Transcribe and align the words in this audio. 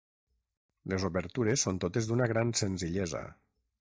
Les 0.93 1.03
obertures 1.09 1.67
són 1.67 1.79
totes 1.85 2.09
d'una 2.13 2.29
gran 2.33 2.55
senzillesa. 2.63 3.23